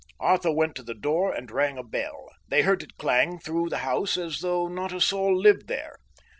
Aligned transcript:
Arthur 0.19 0.51
went 0.51 0.73
to 0.77 0.81
the 0.81 0.95
door 0.95 1.31
and 1.31 1.51
rang 1.51 1.77
a 1.77 1.83
bell. 1.83 2.27
They 2.47 2.63
heard 2.63 2.81
it 2.81 2.97
clang 2.97 3.37
through 3.37 3.69
the 3.69 3.77
house 3.85 4.17
as 4.17 4.39
though 4.39 4.67
not 4.67 4.91
a 4.91 4.99
soul 4.99 5.39
lived 5.39 5.67
there. 5.67 5.97